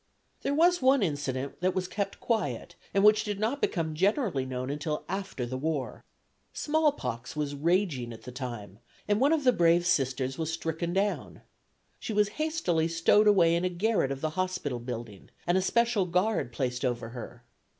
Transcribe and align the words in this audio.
There 0.41 0.55
was 0.55 0.81
one 0.81 1.03
incident 1.03 1.61
that 1.61 1.75
was 1.75 1.87
kept 1.87 2.19
quiet 2.19 2.73
and 2.91 3.03
which 3.03 3.23
did 3.23 3.39
not 3.39 3.61
become 3.61 3.93
generally 3.93 4.47
known 4.47 4.71
until 4.71 5.03
after 5.07 5.45
the 5.45 5.59
war. 5.59 6.03
Small 6.53 6.91
pox 6.91 7.35
was 7.35 7.53
raging 7.53 8.11
at 8.11 8.23
the 8.23 8.31
time, 8.31 8.79
and 9.07 9.21
one 9.21 9.31
of 9.31 9.43
the 9.43 9.53
brave 9.53 9.85
Sisters 9.85 10.39
was 10.39 10.51
stricken 10.51 10.91
down. 10.91 11.41
She 11.99 12.13
was 12.13 12.29
hastily 12.39 12.87
stowed 12.87 13.27
away 13.27 13.53
in 13.55 13.63
a 13.63 13.69
garret 13.69 14.11
of 14.11 14.21
the 14.21 14.31
hospital 14.31 14.79
building 14.79 15.29
and 15.45 15.55
a 15.55 15.61
special 15.61 16.07
guard 16.07 16.51
placed 16.51 16.83
over 16.83 17.09
her. 17.09 17.43